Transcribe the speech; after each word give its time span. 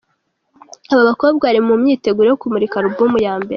Aba 0.91 1.03
bakobwa 1.09 1.43
bari 1.49 1.61
mu 1.67 1.73
myiteguro 1.81 2.27
yo 2.29 2.39
kumurika 2.41 2.75
album 2.81 3.11
ya 3.25 3.33
mbere. 3.39 3.49